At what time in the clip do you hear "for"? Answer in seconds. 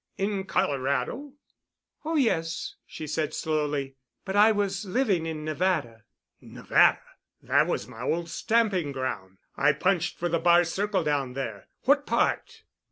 10.17-10.27